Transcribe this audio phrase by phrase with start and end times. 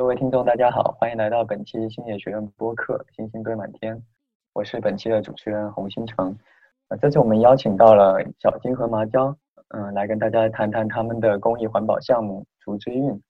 [0.00, 3.94] 各位听众，大家好，欢迎来到本期星野学院播客《星星堆满天》，
[4.54, 6.34] 我是本期的主持人洪星成。
[6.88, 9.36] 呃，这次我们邀请到了小金和麻椒，
[9.68, 13.22] 嗯，来跟大家谈谈他们的公益环保项目“竹之韵”。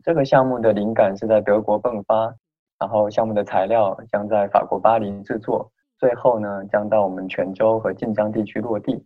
[0.00, 2.32] 这个项目的灵感是在德国迸发，
[2.78, 5.68] 然后项目的材料将在法国巴黎制作，
[5.98, 9.04] 最后呢将到我们泉州和晋江地区落地。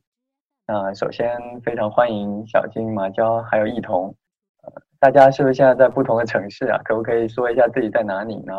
[0.67, 4.15] 那首先非常欢迎小金、麻椒还有艺彤。
[5.01, 6.77] 大家是不是现在在不同的城市啊？
[6.85, 8.53] 可不可以说一下自己在哪里呢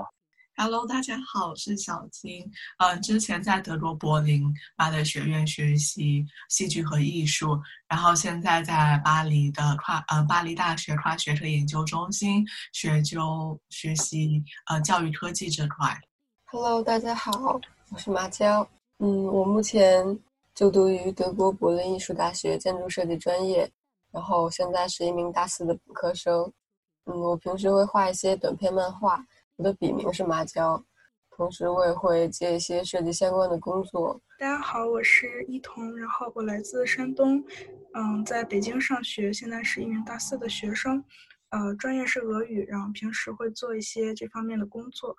[0.58, 2.44] ？Hello，大家好，我是小金。
[2.80, 15.96] 嗯，之前在德国柏林巴德学院学习戏剧和艺术，然后现在在巴黎的跨呃巴黎大学跨学科研究中心学究学习呃教育科技这块。
[16.46, 17.62] Hello，大家好，
[17.92, 18.68] 我是麻椒。
[18.98, 20.04] 嗯，我目前
[20.56, 23.72] 就读于德国柏林艺术大学建筑设计专业。
[24.12, 26.52] 然后现在是一名大四的本科生，
[27.06, 29.26] 嗯，我平时会画一些短篇漫画，
[29.56, 30.84] 我的笔名是麻椒，
[31.30, 34.20] 同时我也会接一些设计相关的工作。
[34.38, 37.42] 大家好，我是一彤，然后我来自山东，
[37.94, 41.04] 嗯，在北京上学，现在是一名大四的学生，
[41.52, 45.16] 呃，专业是俄语，然后平时会做一些这方面的工作。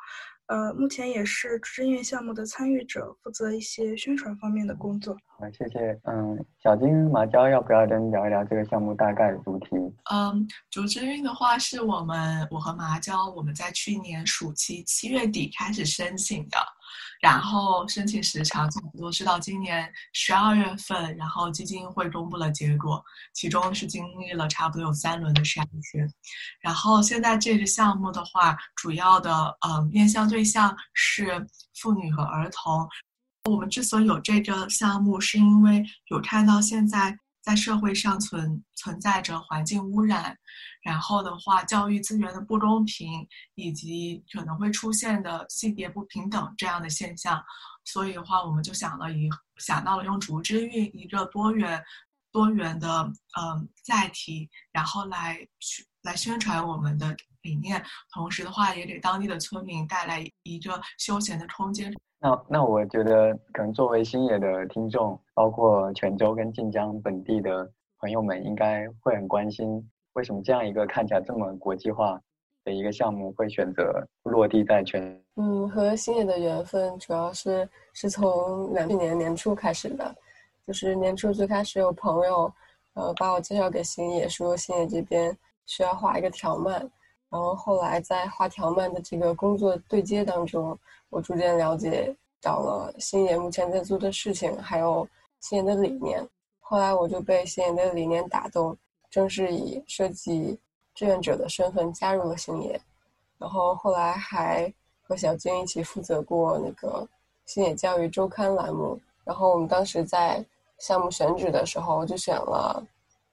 [0.47, 5.17] 呃，目前也是志愿项目的参与者，负责一些宣传方面的工作。
[5.39, 5.99] 好，谢谢。
[6.05, 9.69] 嗯，小金麻椒要不要跟聊一聊这个项目大概的主题？
[10.11, 16.59] 嗯，主志运的话是我们我和麻椒我们在去年暑期七月底开始申请的。
[17.21, 26.09] 然后申请时长差不多是到今年十二月份，然后基金会公布了结果，其中是经历了差不多有三轮的筛选。
[26.61, 32.89] 然后现在这个项目的话，主要的呃面向对象是妇女和儿童。
[33.51, 37.19] 我们之所以有这个项目，是因为有看到现在。
[37.43, 40.37] 在社会上存存在着环境污染，
[40.83, 43.27] 然后的话，教育资源的不公平，
[43.57, 47.43] 以及可能会出现的性别不平等这样的现象，
[47.85, 51.83] 所以的话，我们就想了一想到了用竹之韵一个多元
[52.31, 53.03] 多元的
[53.39, 57.83] 嗯载体，然后来去来宣传我们的理念，
[58.13, 61.93] 同时的话，也给当地的村民带来一个休闲的空间。
[62.19, 67.69] 那那我觉得，可能作为星野的听众，包括泉州跟晋江本地的
[67.99, 72.21] 朋友们，应该会很关心，为什么这样一个看起来这么国际化
[72.65, 75.21] 的一个项目，会选择落地在泉？
[75.35, 80.15] 嗯，和星野的缘分主要是是从两年年初开始的，
[80.65, 82.53] 就是年初最开始有朋友，
[82.95, 85.37] 呃，把我介绍给星野，说星野这边
[85.67, 86.81] 需要画一个条漫，
[87.29, 90.79] 然后后来在画条漫的这个工作对接当中。
[91.11, 95.07] 我逐渐了解到了星野目前在做的事情，还有
[95.41, 96.27] 星野的理念。
[96.61, 98.75] 后来我就被星野的理念打动，
[99.11, 100.59] 正式以设计
[100.95, 102.81] 志愿者的身份加入了星野。
[103.39, 104.73] 然后后来还
[105.03, 107.07] 和小金一起负责过那个
[107.45, 108.99] 星野教育周刊栏目。
[109.25, 110.43] 然后我们当时在
[110.79, 112.83] 项目选址的时候，就选了，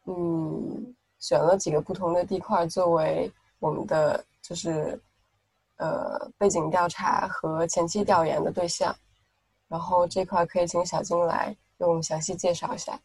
[0.06, 5.00] 嗯，选了几个不同的地块作为我们的就是。
[5.82, 8.94] 呃，背景调查和前期调研的对象，
[9.70, 13.00] 然后这块可以请小金来给我们详细介绍一下。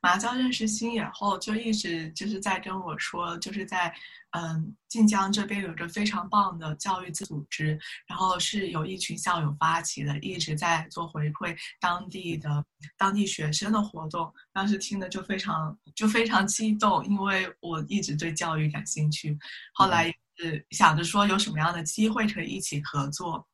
[0.00, 3.94] 麻椒认识星野后，就一直就是在跟我说，就是在
[4.30, 12.64] 嗯晋江这边有着非常棒的教育组织，然后是有一群校友发起的，一直在做回馈当地的
[12.96, 14.32] 当地学生的活动。
[14.52, 19.38] 当时听的就非常就非常激动，因为我一直对教育感兴趣。
[19.74, 20.12] 后来。
[20.42, 23.46] 是想着说有什么样的机会可以一起合作，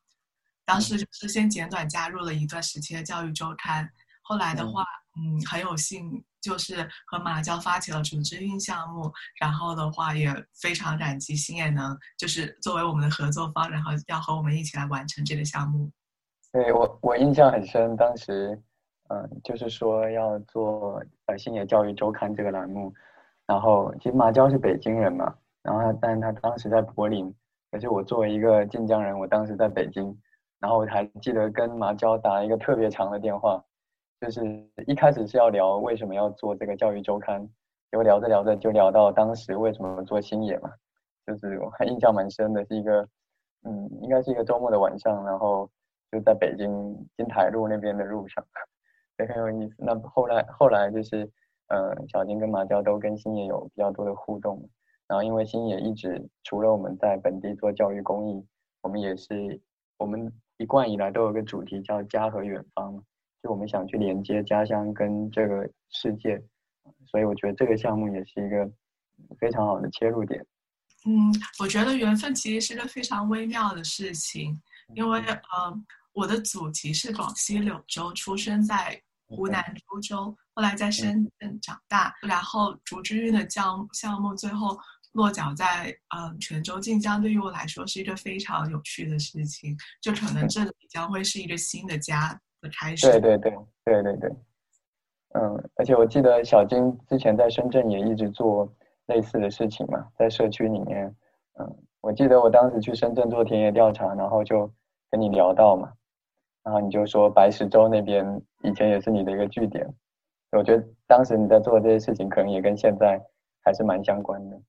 [0.65, 3.91] 当时就是先简短加入了一段时期的教育周刊，
[4.23, 4.85] 后来的话，
[5.17, 9.11] 嗯，很有幸就是和马教发起了组织运项目，
[9.41, 15.91] 然后的话也非常感激星野能就是作为我们的合作方，然后要和我们一起来完成这个项目。
[16.53, 18.61] 对我我印象很深，当时
[19.09, 22.93] 嗯就是说要做呃星野教育周刊这个栏目，
[23.47, 25.35] 然后其实马娇是北京人嘛。
[25.63, 27.35] 然后他，但是他当时在柏林，
[27.73, 30.17] 可是我作为一个晋江人，我当时在北京，
[30.61, 33.61] 然后我还记得跟马娇打了一个特别长的电话，
[34.21, 34.43] 就是
[34.87, 37.47] 一开始是要聊为什么要做这个教育周刊，
[37.91, 40.71] 结果聊着聊着就聊到当时为什么做星野嘛，
[41.27, 43.09] 就是我还印象蛮深的，是一个，
[43.65, 45.71] 嗯，应该是一个周末的晚上，然后
[46.11, 46.69] 就在北京
[47.17, 48.45] 金台路那边的路上，
[49.19, 49.75] 也很有意思。
[49.79, 51.31] 那后来后来就是，
[51.69, 54.69] 呃，小金跟马娇都跟星野有比较多的互动。
[55.09, 58.45] 然后，因为星野一直除了我们在本地做教育公益，
[58.83, 59.61] 我们也是
[59.99, 63.03] 我们一贯以来都有个主题叫家和远方嘛，
[63.47, 66.37] 就我们想去连接家乡跟这个世界，
[67.09, 68.69] 所以我觉得这个项目也是一个
[69.39, 70.45] 非常好的切入点。
[71.05, 74.61] 嗯，我觉得缘分其实是个非常微妙的事情，
[74.97, 75.81] 因为呃，
[76.13, 79.63] 我的祖籍是广西柳州，出生在湖南。
[79.89, 84.77] 株洲，后来在深圳长大，然后竹之韵的项项目最后
[85.13, 93.11] 落脚在呃泉州晋江，对于我来说是一个非常有趣的事情，就可能这里将会是一个新的家的开始。
[93.11, 93.53] 对对对
[93.85, 94.31] 对对对，
[95.35, 98.73] 嗯，而且我记得小金之前在深圳也一直做。
[99.07, 101.07] 类似的事情嘛，在社区里面，
[101.61, 104.69] 嗯，我记得我当时去深圳做田野调查，然后就
[105.13, 105.93] 跟你聊到嘛，
[106.65, 108.27] 然后你就说白石洲那边
[108.65, 109.87] 以前也是你的一个据点，
[110.51, 113.25] 我觉得当时你在做的这些事情，可能也跟现在
[113.63, 114.61] 还是蛮相关的。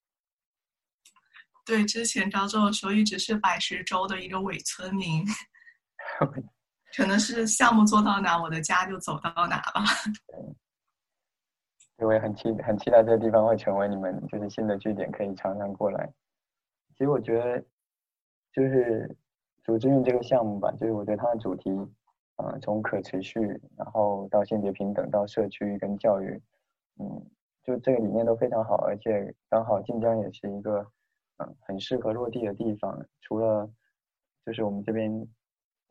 [1.65, 5.25] 对，之前招中的时候一直是白石洲的一个伪村民，
[6.97, 9.83] 可能是项目做到哪，我的家就走到哪吧。
[11.95, 16.11] 对我也很期很期待这个地方会成为你们就是新的据点，可以常常过来。
[16.95, 17.63] 其实我觉得，
[18.51, 19.15] 就是
[19.63, 21.69] 组织运这个项目吧，就是我觉得它的主题，
[22.37, 23.39] 呃，从可持续，
[23.75, 26.41] 然后到性别平等，到社区跟教育，
[26.99, 27.23] 嗯，
[27.63, 30.79] 就这个理念都非常好，而且刚好晋江也是一个，
[31.37, 33.05] 嗯，很适合落地的地方。
[33.21, 33.69] 除了
[34.43, 35.27] 就是我们这边，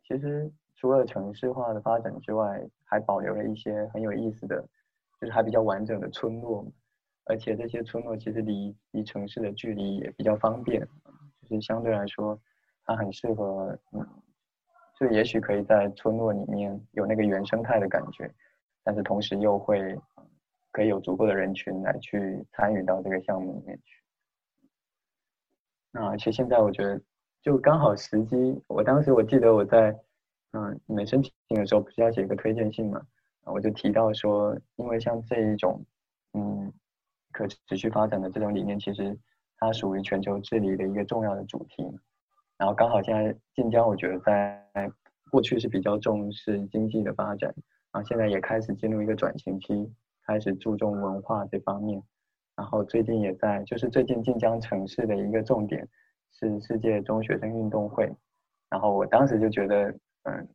[0.02, 0.52] 其实
[0.86, 4.64] 除了城市化的发展之外，还保留了一些很有意思的。
[5.18, 6.64] 就是还比较完整的村落，
[7.24, 10.86] 而且这些村落其实离离城市的距离也比较方便，
[11.42, 12.38] 就是相对来说，
[12.84, 14.06] 它很适合，嗯，
[14.94, 18.30] 就也许可以在村落里面有那个原生态的感觉，
[18.84, 19.98] 但是同时又会
[20.70, 24.02] 可以有足够的人群来去参与到这个项目里面去。
[25.90, 27.00] 那而且现在我觉得
[27.40, 29.98] 就刚好时机，我当时我记得我在
[30.52, 33.00] 嗯你们申请的时候不是要写一个推荐信吗？
[33.44, 35.84] 我就提到说，因为像这一种，
[36.32, 36.72] 嗯，
[37.32, 39.16] 可持续发展的这种理念，其实
[39.58, 41.84] 它属于全球治理的一个重要的主题。
[42.58, 44.90] 然后刚好现在晋江，我觉得在
[45.30, 47.54] 过去是比较重视经济的发展，
[47.92, 49.92] 然后现在也开始进入一个转型期，
[50.26, 52.02] 开始注重文化这方面。
[52.56, 55.86] 然后最近也在，就是最近晋江城市的一个重点
[56.32, 58.10] 是世界中学生运动会。
[58.70, 59.94] 然后我当时就觉得，
[60.26, 60.48] 嗯。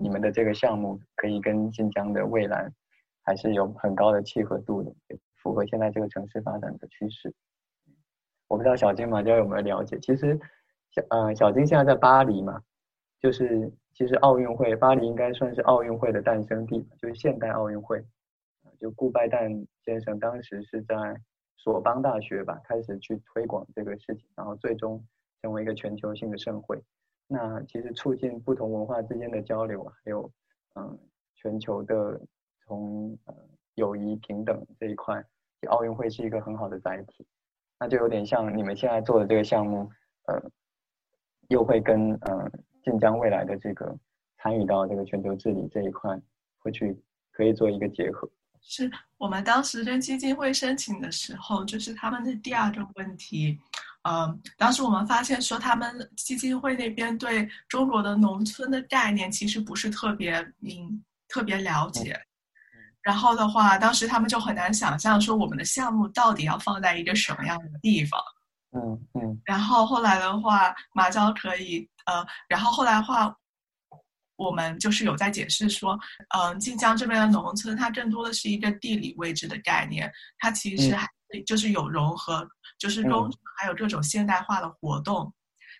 [0.00, 2.70] 你们的这个项目可以跟晋江的未来
[3.24, 4.94] 还是有很高的契合度的，
[5.42, 7.34] 符合现在这个城市发展的趋势。
[8.46, 9.98] 我不知道小金马家有没有了解？
[9.98, 10.38] 其实，
[10.92, 12.62] 小呃小金现在在巴黎嘛，
[13.18, 18.00] 就是其实奥运会，巴黎应该算是奥运会的诞生地，就是现代奥运会。
[18.78, 20.94] 就顾拜旦先生当时是在
[21.56, 25.04] 索邦大学吧，开始去推广这个事情，然后最终
[25.42, 26.80] 成为一个全球性的盛会。
[27.30, 30.32] 那其实促进不同文化之间的交流，还有
[30.76, 30.98] 嗯
[31.34, 32.18] 全球的
[32.64, 33.34] 从呃
[33.74, 35.22] 友谊平等这一块，
[35.68, 37.26] 奥运会是一个很好的载体。
[37.78, 39.88] 那就有点像你们现在做的这个项目，
[40.24, 40.50] 呃，
[41.48, 42.50] 又会跟呃
[42.82, 43.94] 晋江未来的这个
[44.38, 46.18] 参与到这个全球治理这一块，
[46.58, 46.98] 会去
[47.30, 48.28] 可以做一个结合。
[48.60, 53.58] 是我们当时跟基金会申请的时候，就是他们的第二个问题。
[54.08, 62.18] 嗯，当时我们发现说，他们基金会那边对中国的农村的概念其实不是特别明、特别了解。
[63.02, 68.18] 然后的话，当时他们就很难想象说，我们的项目到底要放在一个什么样的地方。
[68.72, 69.40] 嗯嗯。
[69.44, 73.34] 然后后来的话，麻椒可以呃，然后后来的话，
[74.36, 75.98] 我们就是有在解释说，
[76.34, 81.06] 嗯，晋江这边的农村，它更多的是一个地理位置的概念，它其实还
[81.46, 82.48] 就是有融合。
[82.78, 85.32] 就是工厂还有各种现代化的活动，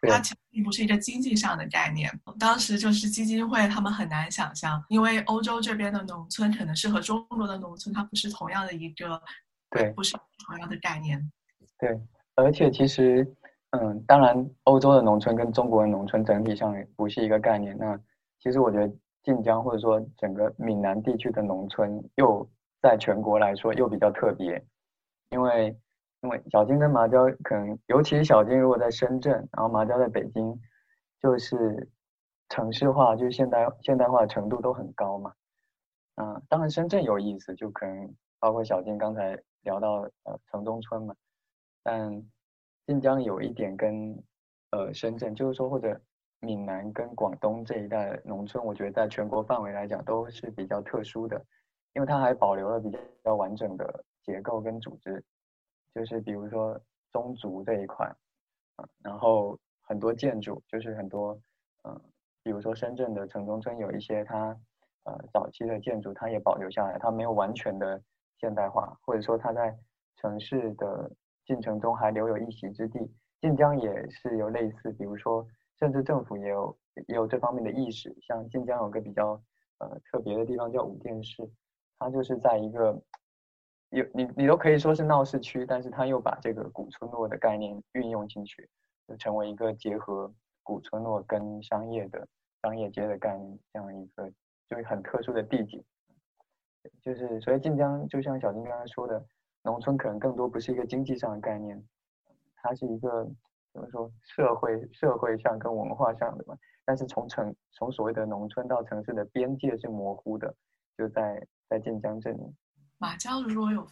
[0.03, 2.11] 它其实并不是一个经济上的概念。
[2.39, 9.23] 当时就是基金会，他们很难想象，因为欧洲这边的农村可能是和中国的农村它不是同样的一个，
[9.71, 11.21] 对，不是同样的概念。
[11.79, 11.97] 对，
[12.35, 13.25] 而且其实，
[13.71, 17.77] 嗯，当然，欧洲的农村跟中国的农村整体上不是一个概念。
[17.79, 17.97] 那
[18.41, 22.45] 其实我觉得晋江或者说整个闽南地区的农村，又
[22.83, 24.61] 在全国来说又比较特别，
[25.31, 25.77] 因为。
[26.21, 30.61] 因为小金跟麻椒可能，尤其是小金如果在深圳，然后麻椒在北京，
[31.21, 31.89] 就是
[32.49, 35.33] 城市化，就是现代现代化程度都很高嘛。
[36.17, 41.15] 嗯，当然深圳有意思，就可能包括小金刚才聊到呃城中村嘛。
[41.85, 42.21] 但
[42.87, 44.21] 晋江有一点跟
[44.73, 46.01] 呃深圳，就是说或者
[46.41, 51.41] 闽南跟广东这一带农村，我觉得在全国范围来讲都是比较特殊的，
[51.95, 52.91] 因为它还保留了比
[53.23, 55.25] 较完整的结构跟组织。
[55.95, 56.81] 就是比如说
[57.11, 58.07] 宗族这一块，
[58.77, 61.39] 啊，然后很多建筑，就是很多，
[61.85, 62.01] 嗯，
[62.43, 64.57] 比如说深圳的城中村有一些它，
[65.05, 68.01] 呃，早期的建筑它也保留下来，它没有完全的
[68.39, 69.77] 现代化，或者说它在
[70.17, 71.11] 城市的
[71.45, 72.99] 进程中还留有一席之地，
[73.41, 75.47] 晋江也是有类似，比如说，
[75.79, 78.15] 甚至政府也有也有这方面的意识。
[78.21, 79.41] 像晋江有个比较
[79.79, 81.49] 呃特别的地方叫五店市，
[81.99, 83.01] 它就是在一个
[83.91, 88.69] 有你你都可以说是闹市区，但是它又把这个古村落的概念运用进去，
[89.07, 92.29] 就成为一个结合古村落跟商业的
[92.63, 94.31] 商业街的概念这样一个
[94.69, 95.83] 就是很特殊的地景。
[97.03, 99.25] 就是所以晋江就像小金刚才说的，
[99.63, 101.83] 农村可能更多不是一个经济上的概念。
[102.57, 103.25] 它是一个
[103.73, 106.57] 怎么说社会社会上跟文化上的嘛？
[106.85, 110.55] 但是从城从所谓的农村到城市的边界是模糊的，
[110.97, 112.41] 就在在晋江这里。
[112.99, 113.87] 马娇如果有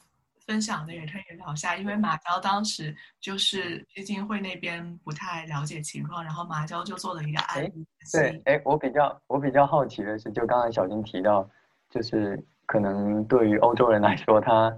[0.45, 7.87] 分享的也可以聊下，因为马娇当时就是基金会那边不太了解情况，然后马娇就做了一个案例。
[8.13, 11.49] 对，哎，我比较我比较好奇的是，就刚才小金提到，
[11.89, 14.71] 就是可能对于欧洲人来说，他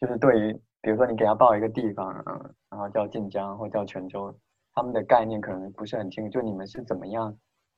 [0.00, 0.60] 就是对于。
[0.84, 4.36] 比如说，你给他报一个地方，嗯，然后叫晋江或叫泉州，
[4.74, 6.28] 他们的概念可能不是很清楚。
[6.28, 7.32] 就你们是怎么样，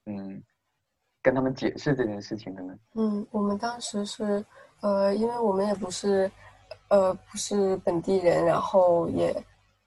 [0.07, 0.43] 嗯，
[1.21, 2.75] 跟他们解释这件事情的呢？
[2.95, 4.43] 嗯，我们当时是，
[4.85, 6.31] 呃，因为我们也不是，
[6.89, 9.35] 呃，不是本地人，然后也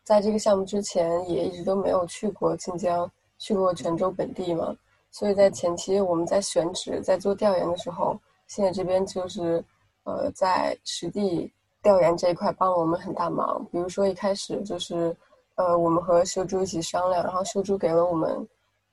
[0.04, 4.76] 在这个项目之前也一直都没有去过晋江，去过泉州本地嘛，
[5.12, 9.64] 所以在前期我们在选址、在做调研的时候，现在这边就是，
[10.04, 11.54] 呃，在实地。
[11.84, 15.16] 调研这一块帮了我们很大忙，比如说一开始就是，
[15.56, 18.46] 呃，我们和修珠一起商量，然后修珠给了我们，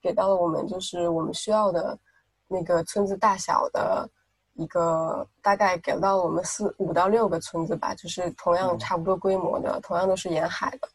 [0.02, 1.98] 给到了我们就是我们需要的，
[2.46, 4.08] 那个村子大小的
[4.54, 10.88] 一个大概给到我们四五到六个村子吧，就是同样差不多规模的，同样都是沿海的，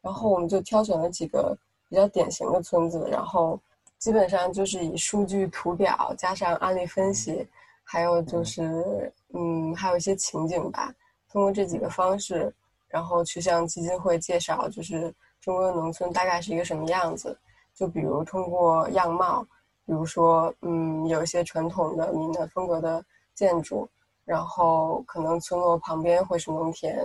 [0.00, 1.56] 然后我们就挑选了几个
[1.88, 3.58] 比较典型的村子，然后
[3.98, 7.46] 基本上就是以数据图表加上案例分析，
[7.84, 10.92] 还有就是嗯，还有一些情景吧。
[11.30, 12.52] 通过这几个方式，
[12.88, 17.36] 然后去向基金会介绍，就是中国的农村大概是一个什么样子。
[17.72, 19.46] 就比如通过样貌，
[19.90, 23.04] 比如说，嗯，有一些传统的闽南风格的
[23.34, 23.88] 建筑，
[24.24, 26.96] 然后可能村落旁边会是农田，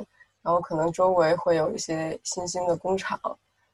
[0.43, 3.19] 然后可能周围会有一些新兴的工厂，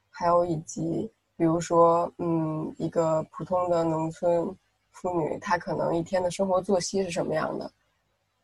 [0.10, 4.48] 还有以及比如说，嗯，一个普通的农村
[4.92, 7.70] 妇女，她可能一天的生活作息是什么样的。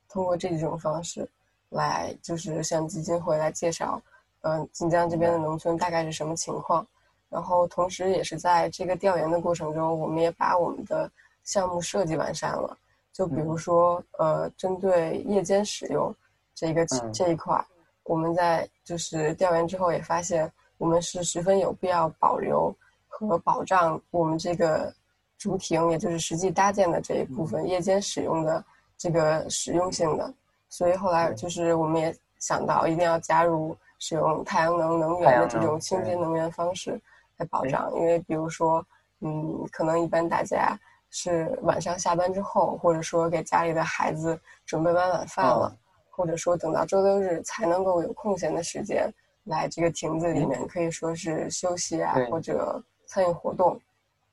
[0.10, 1.26] 通过这几种方式。
[1.70, 4.02] 来就是向基金会来介绍，
[4.40, 6.88] 嗯，晋江这边的农村大概是什么情况，
[7.30, 11.10] 然后同时也是在这个调研的过程中，我们也把我们的
[11.44, 12.78] 项目设计完善了。
[13.12, 16.14] 就比如说，呃，针对夜间使用
[16.54, 17.60] 这个这一块，
[18.04, 22.74] 我们在就是调研之后也发现，我们是十分有必要保留
[23.08, 24.94] 和保障我们这个
[25.38, 28.64] 竹亭，也就是实际搭建的这一部分夜间使用的
[28.98, 30.32] 这个实用性的。
[30.70, 37.02] 所以后来就是我们也想到一定要加入使用太阳能能源的这种清洁能源方式
[37.38, 38.86] 来保障，因为比如说，
[39.22, 40.78] 嗯，可能一般大家
[41.10, 45.76] 是晚上下班之后，或者说给家里的孩子准备完晚饭了，
[46.10, 49.12] 或者说等到周六日才能够有空闲的时间
[49.46, 53.80] 来这个亭子里面，可以说是休息啊或者参与活动。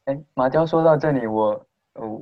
[0.05, 1.67] 哎，马娇说到这里，我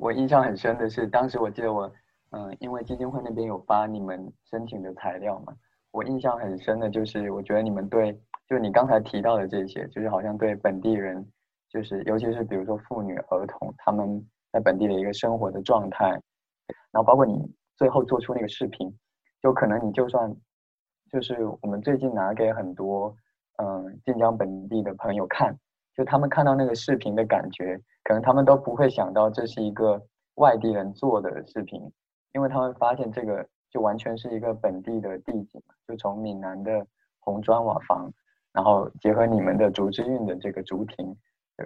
[0.00, 1.90] 我印象很深的是，当时我记得我。
[2.34, 5.52] 嗯，因为基金会那边有发你们申请的材料嘛，
[5.90, 8.18] 我印象很深的就是，我觉得你们对，
[8.48, 11.26] 就你刚才提到的这些，就是好像对本地人，
[11.68, 16.10] 就是尤其是比如说妇女、儿童，他们在本地的一个生活的状态，
[16.90, 17.34] 然后包括你
[17.76, 18.94] 最后做出那个视频，
[19.42, 20.34] 就可能你就算，
[21.10, 23.14] 就是我们最近拿给很多
[23.56, 25.56] 嗯晋江本地的朋友看，
[25.96, 30.02] 就他们看到那个视频的感觉，可能他们都不会想到这是一个
[30.34, 31.80] 外地人做的视频。
[32.34, 36.86] 因为他们发现这个就完全是一个本地的地景，就从闽南的
[37.20, 38.10] 红砖瓦房，
[38.52, 41.16] 然后结合你们的竹之韵的这个竹亭，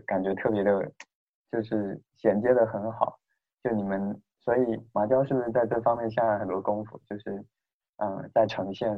[0.06, 0.92] 感觉特别的，
[1.50, 3.18] 就是衔接的很好。
[3.62, 7.00] 就你们，所以麻椒是不是在这方面下了很多功夫？
[7.08, 7.44] 就是，
[7.96, 8.96] 嗯，在呈现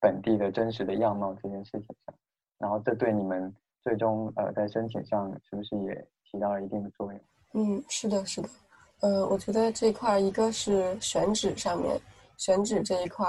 [0.00, 2.14] 本地的真实的样貌这件事情上，
[2.58, 7.20] 然后这对你们最终呃在申请上是不是也起到了一定的作用？
[7.54, 8.48] 嗯，是的，是的。
[9.00, 12.00] 呃，我觉得这一块一个是选址上面，
[12.36, 13.26] 选址这一块，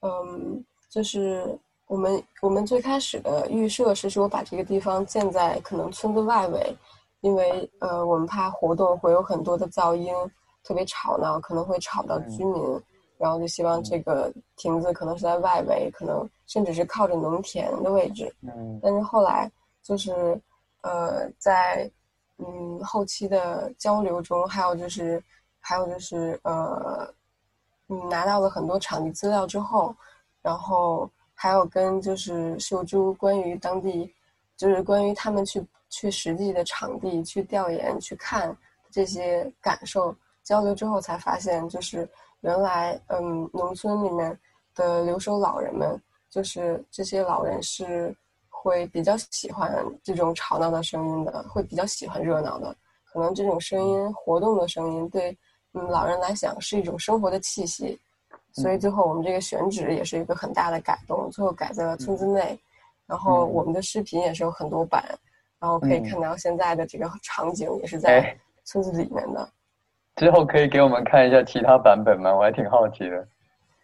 [0.00, 1.58] 嗯，就是
[1.90, 6.76] 我们我们最开始的预设是说把这个地方建在可能村子外围，
[7.20, 10.14] 因为呃我们怕活动会有很多的噪音，
[10.62, 12.62] 特别吵闹，可能会吵到居民，
[13.18, 18.32] 然后就希望这个亭子可能是在外围，可能甚至是靠着农田的位置。
[18.42, 19.50] 嗯，但是后来
[19.82, 20.40] 就是
[20.82, 21.90] 呃在。
[22.42, 25.22] 嗯，后期的交流中，还有就是，
[25.60, 27.06] 还有就是，呃，
[27.88, 29.94] 嗯，拿到了很多场地资料之后，
[30.40, 31.06] 然后
[31.42, 34.14] 还有跟就是秀珠关于当地
[34.58, 38.54] 就是关于他们去去实际的场地去调研去看
[38.90, 42.06] 这些感受交流之后，才发现就是
[42.42, 44.38] 原来嗯农村里面
[44.74, 48.14] 的留守老人们，就是这些老人是
[48.50, 52.76] 会比较喜欢这种吵闹的声音的，会比较喜欢热闹的。
[53.10, 55.34] 可能这种声音活动的声音对
[55.72, 57.98] 嗯老人来讲是一种生活的气息，
[58.52, 62.58] 所以最后我们这个选址也是一个很大的改动，最后改在了村子内。
[63.06, 65.04] 然后我们的视频也是有很多版，
[65.58, 69.48] 然后可以看到现在的这个场景也是在村子里面的。
[70.14, 72.32] 之后可以给我们看一下其他版本吗？
[72.32, 73.26] 我还挺好奇的。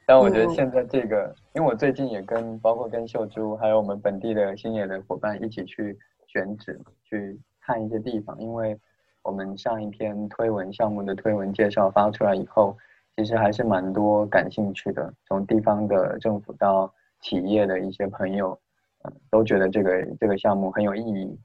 [0.07, 8.79] 但我觉得现在这个，因为我最近也跟包括跟秀珠还有我们本地的星野的伙伴一起去选址去看一些地方，因为
[9.23, 12.77] 我们上一篇推文项目的推文介绍发出来以后，
[13.17, 18.51] 其实还是蛮多感兴趣的，从地方的政府到企业的一些朋友。
[18.51, 21.39] 嗯都觉得这个这个项目很有意义，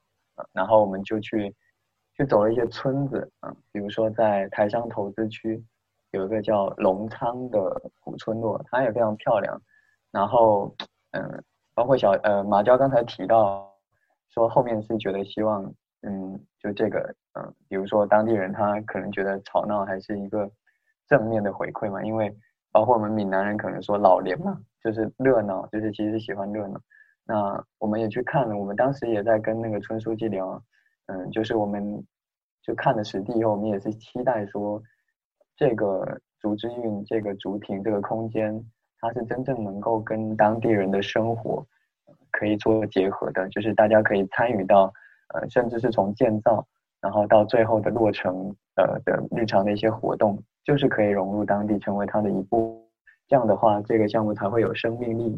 [0.51, 1.53] 然后我们就去
[2.15, 5.63] 去走了一些村子啊，比如说在台商投资区
[6.09, 9.61] 有一个叫龙仓的古村落，它也非常漂亮。
[10.09, 10.73] 然后
[11.11, 11.43] 嗯，
[11.75, 13.71] 包括小呃马娇刚才提到
[14.29, 15.63] 说后面是觉得希望
[16.01, 20.49] 嗯就这个嗯，比如说当地人他可能觉得吵闹还是一个
[21.11, 22.33] 正面的回馈嘛，因为
[22.71, 26.79] 包括我们闽南人可能说老年嘛，就是热闹，就是其实喜欢热闹。
[27.25, 30.63] 那我们也去看了，我们当时也在跟那个村书记聊，
[31.07, 32.01] 嗯，就是我们
[32.63, 34.81] 就看了实地以后，我们也是期待说，
[35.57, 38.65] 这个竹之韵、这个竹亭、这个空间，
[38.99, 41.67] 它是真正能够跟当地人的生活
[42.31, 44.93] 可以做结合的，就是大家可以参与到，
[45.33, 46.65] 呃，甚至是从建造，
[47.01, 52.83] 然后到最后的落成，呃的日常的一些活动，就是可以融入当地，成为它的一部分，
[53.27, 55.37] 这样的话，这个项目才会有生命力。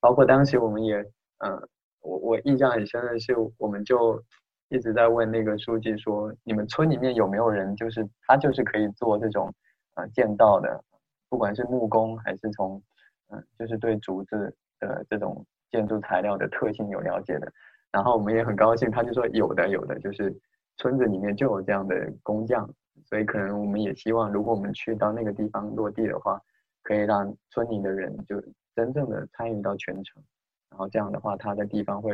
[0.00, 1.04] 包括当时我们也。
[1.42, 1.58] 嗯，
[2.02, 4.22] 我我印象很深的是，我们就
[4.68, 9.50] 一直在问那个书记说，你们村里面有没有人，就是他就是可以做这种
[9.94, 10.84] 呃建造的，
[11.30, 12.82] 不管是木工还是从
[13.30, 17.50] 嗯，就是对竹子的这种建筑材料的特性有了解的。
[17.90, 20.30] 然后我们也很高兴，他就说有的有的，就是
[20.76, 22.68] 村子里面就有这样的工匠，
[23.10, 26.40] 所以可能我们也希望，如果我们去到那个地方落地的话，
[26.82, 28.40] 可以让村里的人就
[28.74, 30.22] 真正的参与到全程。
[30.70, 32.12] 然后这样的话，他的地方会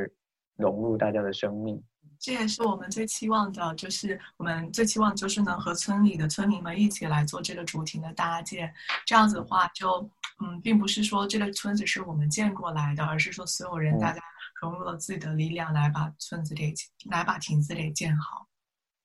[0.57, 1.81] 融入大家的生命。
[2.19, 8.73] 这也是我们最期望的，就是我们最期望就是能和村里的村民们一起来做这个竹亭的搭建。
[9.05, 10.09] 这样子的话，就
[10.43, 14.23] 嗯，并不是说这个村子是我们建过来的，而是说所有人大家
[14.63, 16.73] 融入了自己的力量来把村子给
[17.11, 18.47] 来把亭子给建好。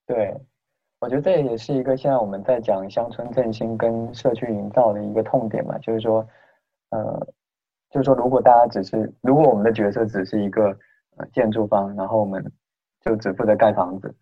[0.06, 0.34] 对，
[1.02, 6.26] 我觉得这也是一个现在我们在讲乡村振兴跟社区营造的一个痛点嘛，就是说，
[6.92, 7.28] 呃。
[7.94, 10.68] 就是说，如果大家只是，如果我们的角色只是一个
[11.18, 12.42] 呃建筑方，然后我们
[13.02, 14.16] 就只负责盖房子，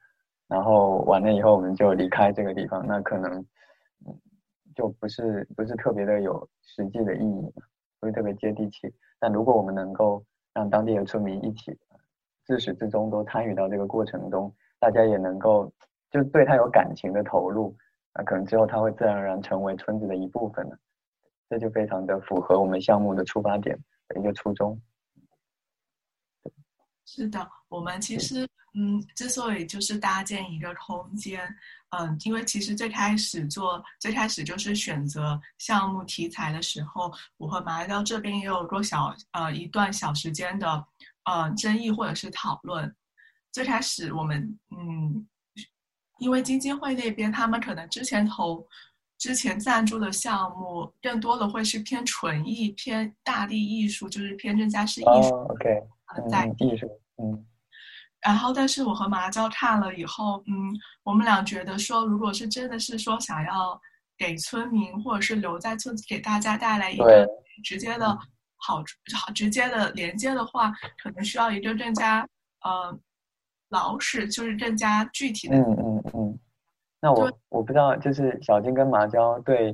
[0.48, 3.46] 然后完了以后我们就离开这个地方，那可能
[4.74, 7.54] 就不是不是特别的有实际的意义，
[8.00, 8.92] 不是特别接地气。
[9.20, 11.78] 但如果我们能够让当地的村民一起
[12.48, 15.72] 自始至终都参与到这个过程中，大家也能够
[16.12, 17.76] 就对他有感情的投入，
[18.14, 20.78] 那可能之后他会自然而然成为村子的一部分了。
[21.50, 24.80] 这就非常的符合我们项目的出发点的一个初衷。
[27.06, 31.42] 是的，我们其实嗯，之所以就是搭建一个空间，
[31.90, 40.86] 嗯，因为其实最开始做，最开始就是选择项目题材的时候，我和马雕这边也有过小呃一段小时间的
[41.26, 42.96] 呃争议或者是讨论。
[43.52, 45.28] 最开始我们嗯，
[46.20, 48.66] 因为基金会那边他们可能之前投。
[49.18, 55.36] 之前赞助的项目更多的会是偏纯艺、偏大地艺术，就是偏更加是艺术。
[55.50, 55.84] OK，
[56.32, 56.88] 在艺术，
[57.22, 57.46] 嗯。
[58.26, 63.78] 然后，但是我和麻椒看了以后，嗯，我们俩觉得说，如果是真的是说想要
[64.18, 67.28] 给村民或者是留在村子给大家带来一个
[67.62, 68.08] 直接的
[68.56, 70.72] 好、好直接的连接的话，
[71.04, 72.26] 可能需要一个更加
[72.64, 72.98] 呃
[73.70, 75.58] 老实，就是更加具体的。
[75.58, 76.40] 嗯嗯嗯。
[77.02, 79.72] 那我我不知道，就是小金跟麻椒对，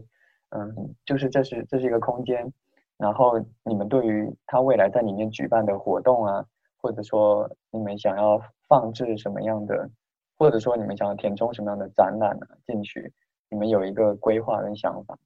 [0.50, 2.54] 嗯，就是这是这是一个空间，
[2.98, 6.46] 然后你们对于他未来在里面举办的活动啊，
[6.78, 9.90] 或者说你们想要放置什么样的，
[10.38, 13.12] 或者说你们想要填充什么样的展览啊进去，
[13.50, 15.18] 你们有一个规划跟想法？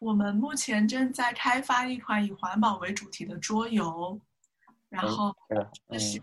[0.00, 4.20] 我们目前正在开发一款以环保为主题的桌游，
[4.90, 5.34] 然后
[5.88, 6.20] 这是。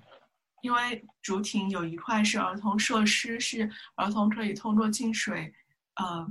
[0.61, 5.53] 因为竹亭有一块是儿童设施，是儿童可以通过进水，
[5.95, 6.27] 呃，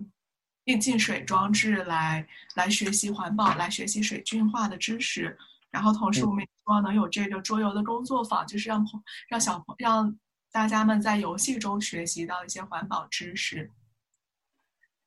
[0.64, 5.36] 进进水装置来来学习环保，来学习水净化的知识。
[5.70, 10.16] 然后同时我们也希望能有这个桌游的工作坊，就是让朋让小朋让
[10.50, 13.70] 大家们在游戏中学习到一些环保知识。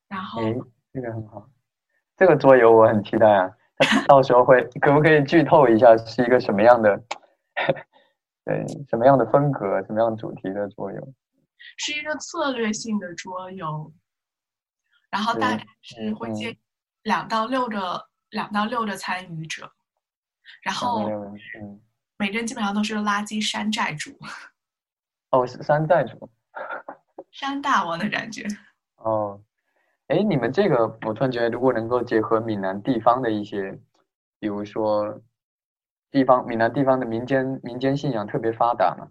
[0.08, 0.54] 然后，哎，
[0.92, 1.48] 这个很好，
[2.16, 3.50] 这个桌游我很期待啊！
[4.06, 7.02] 到时候会可不可以剧透一下是一个什么样的？
[8.44, 11.14] 对，什么样的风格、什么样主题的桌游？
[11.78, 13.90] 是一个策略性的桌游，
[15.08, 16.54] 然后大概是会接
[17.04, 19.72] 两到六个两到六个参与者，
[20.62, 21.08] 然后
[22.18, 24.10] 每个人基本上都是垃圾山寨主。
[25.32, 26.28] 哦，是山寨主，
[27.32, 28.46] 山大王的感觉。
[28.96, 29.40] 哦，
[30.08, 33.72] 哎，你们这个我突然觉得，如果能够结合闽南地方的一些，
[34.38, 35.18] 比如说。
[36.14, 39.08] 地方闽南地方的民间民间信仰特别发达嘛，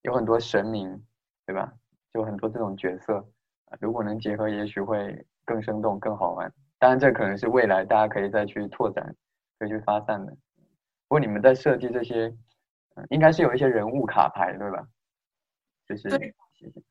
[0.00, 1.00] 有很多神明，
[1.46, 1.72] 对吧？
[2.12, 3.24] 就很多这种角色，
[3.78, 6.52] 如果能结合，也许会更生动、更好玩。
[6.80, 9.14] 当然，这可能是未来大家可以再去拓展、
[9.56, 10.32] 可以去发散的。
[10.32, 12.34] 不过你们在设计这些，
[13.10, 14.84] 应该是有一些人物卡牌，对吧？
[15.86, 16.08] 就是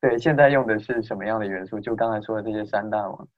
[0.00, 1.78] 对，现在用的是什么样的元素？
[1.78, 3.28] 就刚才说的这些三大王。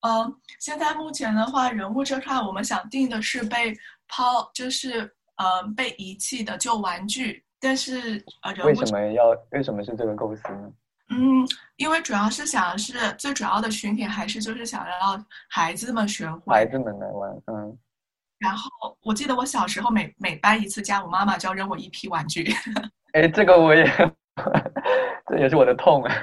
[0.00, 3.74] 嗯，现在目前的话，人物这块我们想定的是被
[4.06, 7.42] 抛，就是呃被遗弃的旧玩具。
[7.58, 10.70] 但是呃，为什么要为什么是这个构思呢？
[11.10, 17.78] 嗯，因为主要是想是最主要的群体还是就是想让孩子们学会，孩子们来玩，嗯。
[18.38, 18.70] 然后
[19.02, 22.52] 我记得我小时候每每搬一次家，我妈妈就要扔我一批玩具。
[23.12, 23.84] 哎，这个我也，
[25.28, 26.14] 这也是我的痛啊。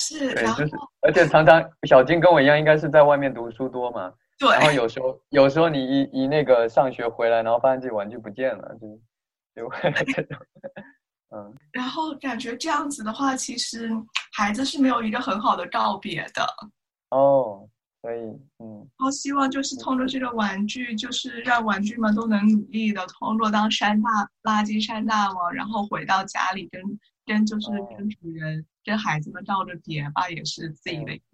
[0.00, 0.64] 是，然后
[1.02, 4.10] 而且常常小金跟我一样，应该是在外面读书多嘛。
[4.38, 4.48] 对。
[4.48, 8.98] 然后有时候有时候你一一那个上学回来，然后发现自己玩具不见了，就
[9.54, 10.38] 就会这种。
[11.36, 11.54] 嗯。
[11.72, 13.90] 然后感觉这样子的话，其实
[14.32, 16.46] 孩子是没有一个很好的告别的。
[17.10, 17.68] 哦，
[18.00, 18.20] 所以
[18.58, 18.88] 嗯。
[18.96, 24.10] 然后希望就是通过这个玩具，就是让玩具们都能努力的通过当山大
[24.44, 26.82] 垃圾山大王，然后回到家里跟
[27.26, 28.64] 跟就是跟主人。
[28.84, 31.24] 跟孩子们照着叠吧，也是自己的一个。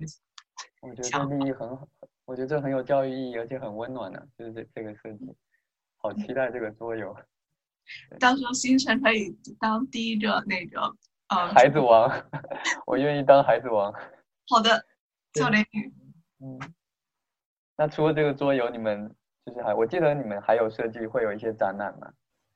[0.80, 1.86] 我觉得这意义很好，
[2.24, 5.36] 我觉得这很有教育意义，而且很温暖的，就是这这个设计，
[5.98, 7.14] 好期待这个桌游。
[8.18, 9.30] 到时候星辰可以
[9.60, 10.80] 当第一个那个
[11.28, 12.10] 呃孩子王，
[12.86, 13.92] 我愿意当孩子王。
[14.48, 14.84] 好的，
[15.32, 15.64] 教练。
[16.40, 16.58] 嗯。
[17.76, 22.12] 那除了这个桌游，你们就是还我记得你们还有设计会有一些展览吗？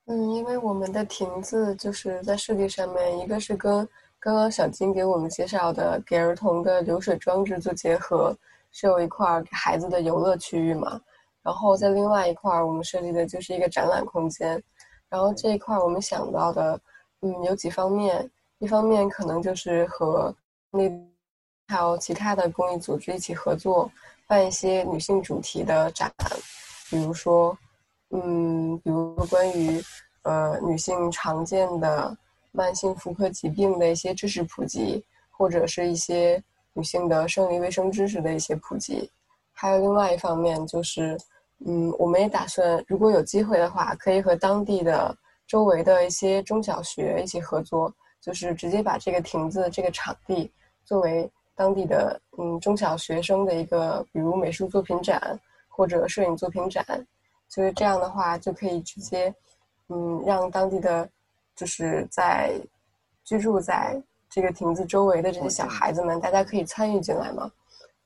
[0.07, 3.89] 嗯，因为我们的亭子就是在设计上面，一个是跟。
[4.23, 8.37] 刚刚小金给我们介绍的给儿童的流水装置做结合，
[8.71, 11.01] 是有一块给孩子的游乐区域嘛？
[11.43, 14.63] 然后在另外一块，我们设计的就是一个展览空间。
[15.09, 16.79] 然后这一块我们想到的，
[17.23, 18.31] 嗯，有几方面。
[18.59, 20.35] 一方面可能就是和
[20.71, 20.83] 那
[21.69, 23.91] 还有其他的公益组织一起合作，
[24.27, 26.13] 办一些女性主题的展，
[26.91, 27.57] 比如说，
[28.11, 29.83] 嗯，比如说关于
[30.25, 32.15] 呃女性常见的。
[32.53, 39.11] 慢性妇科疾病的一些知识普及，或者是一些女性的生理卫生知识的一些普及，
[39.53, 41.19] 还有另外一方面就是，
[41.65, 50.51] 嗯，我们也打算，如果有机会的话，可以和当地的周围的一些中小学一起合作，就是直接把这个亭子这个场地
[50.85, 56.85] 作为当地的嗯中小学生的一个，比如美术作品展或者摄影作品展，
[57.49, 59.33] 就是这样的话就可以直接，
[59.89, 61.09] 嗯，让当地的。
[61.61, 62.59] 就是在
[63.23, 67.53] 居住在这个亭子周围的这些小孩子们，大家可以参与进来嘛。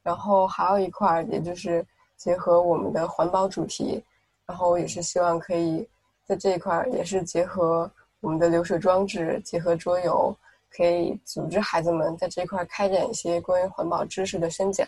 [0.03, 1.87] 然后还有一块儿，也就是
[2.17, 4.03] 结合我们的环保主题，
[4.45, 5.89] 然后也是希望可以
[6.27, 7.89] 在这一块儿，也是结合
[8.19, 10.37] 我们的流水装置，结合桌游，
[10.69, 14.85] 可以组织孩子们在这一块儿开展一些关于环保知识的宣讲。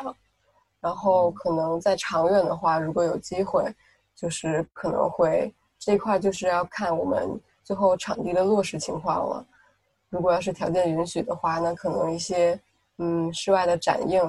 [0.81, 3.73] 然后可能在长远的话，如果有机会，
[4.17, 7.41] 就是可能会这一块就是要看我们。
[7.67, 9.45] 最后场地的落实情况了，
[10.09, 12.57] 如果要是条件允许的话，那可能一些
[12.99, 14.23] 嗯室外的展映，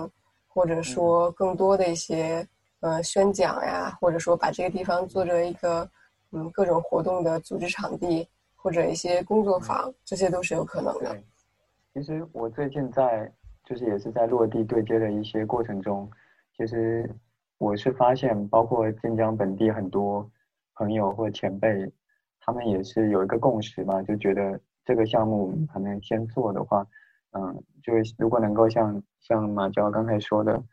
[0.48, 2.44] 或者说更多的一些
[2.80, 5.88] 呃宣讲呀，或者说把这个地方做成一个
[6.32, 11.16] 嗯各种活动的组织场地，或者一些工作坊，这些都是有可能的。
[11.94, 13.32] 其实我最近在
[13.64, 16.10] 就是也是在落地对接的一些过程中，
[16.58, 17.08] 其实
[17.60, 20.28] 我是发现，包括晋江本地很多
[20.74, 21.88] 朋友或前辈。
[22.48, 26.88] 他们也是有一个共识嘛，就觉得这个项目可能先做的话，
[27.32, 30.64] 嗯，就是如果能够像像马娇刚才说的，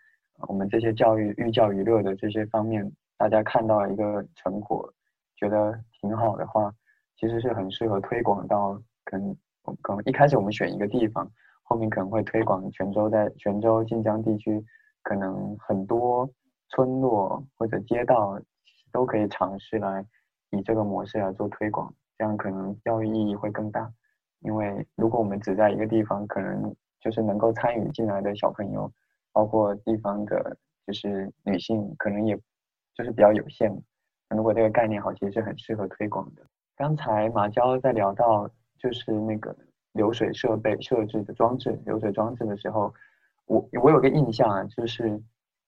[0.47, 4.89] 我们这些教育寓教于乐的这些方面，大家看到一个成果，
[5.35, 6.73] 觉得挺好的话，
[7.17, 9.37] 其实是很适合推广到，可能
[9.83, 11.29] 可能一开始我们选一个地方，
[11.65, 14.65] 后面可能会推广泉州，在泉州晋江地区，
[15.03, 16.31] 可能很多
[16.69, 18.41] 村落或者街道
[18.93, 20.07] 都可以尝试来。
[20.55, 23.91] 以这个模式来做推广，这样可能教育意义会更大。
[24.41, 28.91] 因为如果我们只在一个地方，可能就是能够参与进来的小朋友，
[29.33, 32.39] 包括地方的，就是女性，可能也
[32.95, 33.75] 就是比较有限。
[34.29, 36.43] 如果这个概念好，其实是很适合推广的。
[36.77, 39.57] 刚才马娇在聊到就是那个
[39.93, 42.93] 流水设备设置的装置，流水装置的时候，
[43.47, 45.23] 我我有个印象啊，就是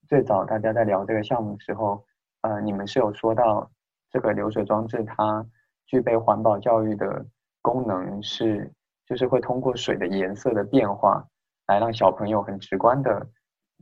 [0.09, 2.05] 最早大家在聊这个项目的时候，
[2.43, 3.71] 呃，你们是有说到
[4.17, 5.47] 这个流水装置它
[5.85, 7.23] 具备环保教育的
[7.61, 8.73] 功能，是
[9.07, 11.23] 就是会通过水的颜色的变化
[11.67, 13.11] 来让小朋友很直观的，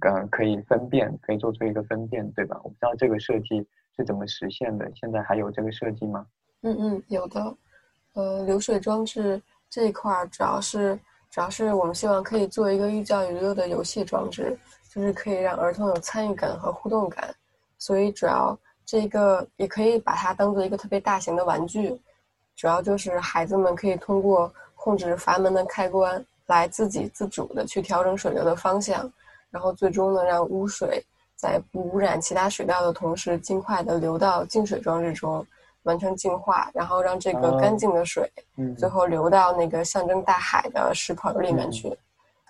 [0.01, 2.61] 呃，可以分辨，可以做出一个分辨，对吧？
[2.65, 3.65] 我不知道这个设计
[3.97, 6.27] 是怎么实现的，现在还有这个设计吗？
[6.63, 7.57] 嗯嗯，有的，
[8.15, 10.99] 呃，流水装置这一块儿主要是
[11.31, 17.33] 主要是我们希望可以做一个寓教于乐的游戏装置，就是可以让儿童有参与感和互动感，
[17.79, 22.01] 所以主要这个也可以把它当做一个特别大型的玩具，
[22.57, 29.11] 主要就是孩子们可以通过控制阀门的开关来自己自主的去调整水流的方向，
[29.51, 31.05] 然后最终呢让污水
[31.37, 35.47] 在不污染其他水道的同时，尽快的流到净水装置中。
[35.85, 38.27] 完成净化，然后让这个干净的水，
[38.79, 41.95] 最后流到那个象征大海的石盆里面去。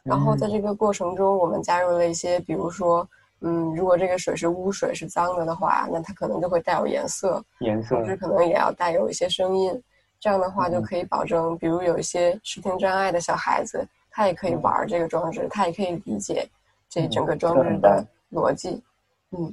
[0.05, 3.05] 然后在这个过程中，我们加入了一些，比如说，
[3.47, 9.83] 嗯，如果这个水是污水、是脏的的话，那它可能就会带有颜色，颜色，同时可能也要带有一些声音。
[10.19, 16.49] 这样的话就可以保证，比如有一些视听障碍的小孩子，他也可以玩这个装置，他也可以理解
[16.89, 18.03] 这整个装置的
[18.33, 18.83] 逻辑。
[19.33, 19.53] 嗯。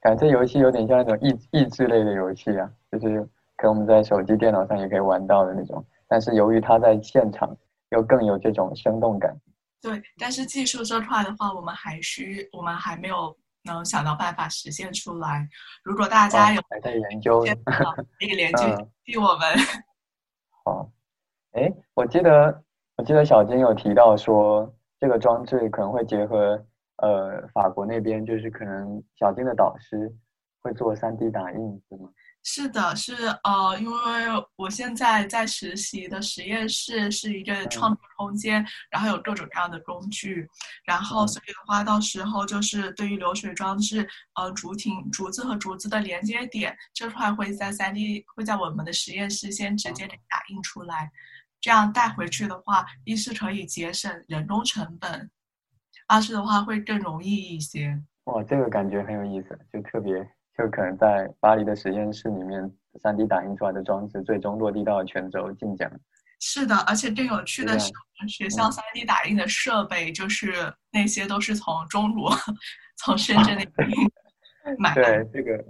[0.00, 3.22] 感觉这游戏有点像那种益益智类的游戏啊，就是
[3.56, 5.84] 可能我们在手机、电脑上也可以玩到的那种。
[6.08, 7.56] 但是由于它在现场，
[7.90, 9.36] 又更有这种生动感。
[9.88, 15.48] 对，但是技术这块的话，我们还需我们还没有能想到办法实现出来。
[15.84, 17.40] 如果大家有还在研究，
[18.18, 18.64] 可以联系
[19.16, 19.48] 我们。
[20.64, 20.90] 好，
[21.52, 22.64] 哎，我记得
[22.96, 26.66] 我记得小金有提到说，这个装置可能会结合。
[26.96, 30.10] 呃，法国那边就是可能小金的导师
[30.62, 32.08] 会做三 D 打印，对吗？
[32.48, 40.48] 是的，是呃，因为我现在在实习的实验室是一个创作空间，然后有各种各样的工具，
[40.84, 51.10] 然后所以的话，到时候就是对于流水装置，呃，竹亭竹子和竹子的连接点这块会在三 D 会在我们的实验室先直接给打印出来，
[51.60, 55.28] 这样带回去的话，一是可以节省人工成本。
[56.06, 58.00] 二是的话会更容易一些。
[58.26, 60.14] 哇，这个感觉很有意思，就特别
[60.56, 62.70] 就可能在巴黎的实验室里面
[63.02, 65.90] ，3D 打印出来的装置最终落地到泉州晋江。
[66.40, 70.52] 是的，而且更有趣的是，我们学校 3D 打印的设备就是
[70.92, 72.30] 那些都是从中国、
[72.98, 73.90] 从深圳那边
[74.78, 75.02] 买的。
[75.02, 75.64] 对，这个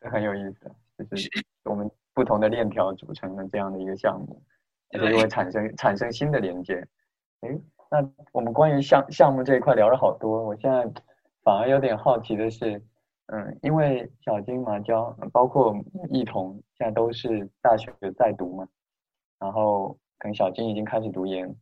[0.00, 0.70] 很很有意思，
[1.10, 1.28] 就是
[1.64, 4.42] 我们不同的链条组成的这样的一个项目，
[4.92, 6.74] 而且会产生产生新的连接。
[7.40, 7.50] 哎。
[7.94, 7.98] 那
[8.32, 10.82] 我们关于项项目这一块聊了好多，我现在
[11.44, 12.82] 反而有点好奇的是，
[13.34, 15.74] 嗯，因为小金、麻椒，包括
[16.10, 18.68] 艺彤，现在都是大学在读嘛，
[19.38, 21.54] 然后可能小金已经开始读研，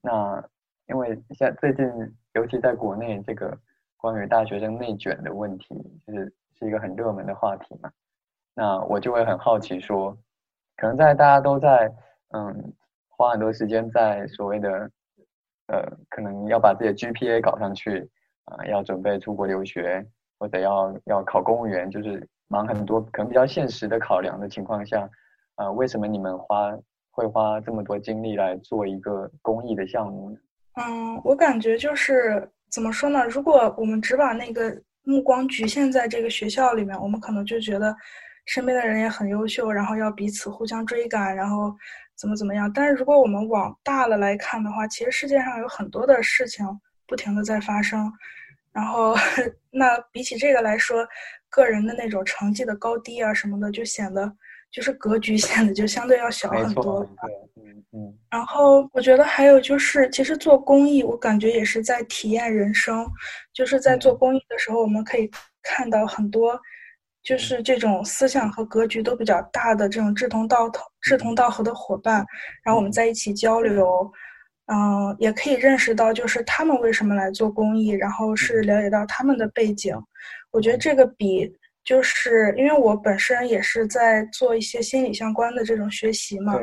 [0.00, 0.42] 那
[0.88, 1.86] 因为现在最近，
[2.32, 3.56] 尤其在国内，这个
[3.98, 5.74] 关于大学生内卷的问题，
[6.06, 7.92] 就是是一个很热门的话题嘛，
[8.54, 10.16] 那我就会很好奇说，
[10.76, 11.94] 可能在大家都在
[12.30, 12.72] 嗯
[13.10, 14.90] 花很多时间在所谓的。
[15.68, 18.06] 呃，可能要把自己的 GPA 搞上去
[18.44, 20.04] 啊，要准备出国留学，
[20.42, 25.08] 或者要要考公务员，就是忙很多，可能比较现实的考量的情况下，
[25.54, 26.76] 啊，为什么你们花
[27.12, 30.36] 会花这么多精力来做一个公益的项目呢？
[30.82, 33.24] 嗯，我感觉就是怎么说呢？
[33.26, 37.94] 如果我们只把那个目光局限在这个学校里面，我们可能就觉得
[38.46, 41.72] 身边的人也很优秀，然后要彼此互相追赶，然后。
[42.14, 42.70] 怎么怎么样？
[42.72, 46.64] 但是如果我们往大了来看的话，其实世界上有很多的事情
[47.08, 48.12] 不停的在发生，
[48.72, 49.14] 然后
[49.70, 51.06] 那比起这个来说，
[51.48, 54.32] 个人的那种成绩的高低啊什么的，就显得
[54.70, 57.00] 就是格局 显得就相对要小很多。
[57.56, 58.18] 嗯嗯。
[58.30, 63.06] 然后我觉得还有就是，其实做公益，我感觉也是在体验人生，
[63.52, 65.30] 就是在做公益的时候，我们可以
[65.62, 66.60] 看到很多。
[67.24, 72.26] 就是这种思想和格局都比较大的这种志同道同、志同道合的伙伴，
[72.64, 74.12] 然后我们在一起交流，嗯，
[75.18, 79.94] 也可以认识到就是他们为什么来做公益，然后是了解到他们的背景。
[80.50, 81.50] 我觉得这个比
[81.84, 86.56] 就是因为我本身也是在做一些心理相关的这种学习嘛，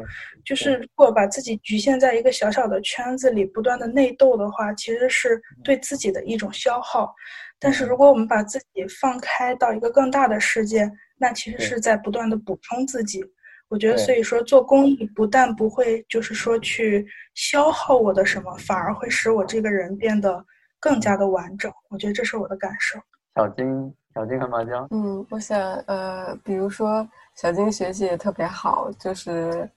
[0.46, 7.14] 就是如果把自己局限在一个小小的圈子里，不断的内斗的话，其实是对自己的一种消耗。
[7.60, 13.22] 但是如果我们把自己放开到一个更大的世界，那其实是在不断的补充自己。
[13.70, 20.44] 我觉得，所以说做公益不但不会就是说去消耗我的什么，反而会使我这个人变得
[20.80, 21.72] 更加的完整。
[21.90, 23.00] 我觉得这是我的感受。
[23.36, 23.94] 小金。
[24.16, 29.70] 小金和麻将，嗯，我想，呃，比如说小金学习也特别好，就是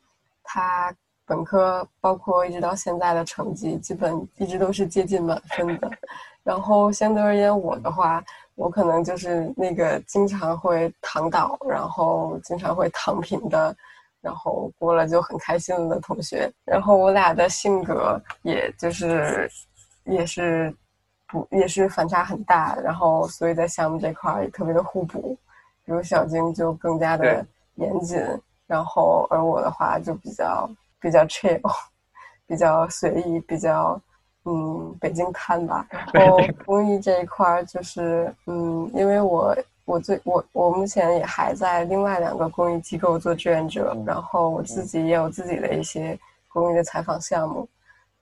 [0.42, 0.92] 他
[1.26, 5.90] 本科包括一直到现在的成绩，基本一直都是接近满分的。
[6.42, 13.74] 然后相对而言，我的话，我可能就是那个经常会躺倒，然后经常会躺平的，
[14.20, 16.52] 然后过了就很开心的同学。
[16.64, 19.50] 然后我俩的性格，也就是，
[20.04, 20.74] 也是。
[21.28, 25.34] 不也是反差很大，然后所以在项目这块儿也特别的互补，
[25.82, 27.42] 比如小金就更加的
[27.76, 28.20] 严谨，
[28.66, 31.58] 然后而我的话就比较比较 chill，
[32.46, 33.98] 比较随意，比较
[34.44, 35.86] 嗯北京看吧。
[36.12, 47.68] 然后公益这一块儿就是嗯，因为我我最我我目前也还在另外两个公益机构做志愿者，然后我自己也有自己的一些公益的采访项目，